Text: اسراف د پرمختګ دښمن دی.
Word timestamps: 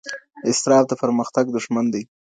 اسراف 0.51 0.83
د 0.87 0.91
پرمختګ 1.01 1.45
دښمن 1.55 1.85
دی. 1.93 2.03